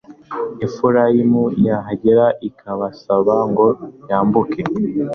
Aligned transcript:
Efurayimu 0.65 1.43
yahagera 1.67 2.25
ikabasaba 2.47 3.35
ngo 3.49 3.67
yambuke 4.09 4.61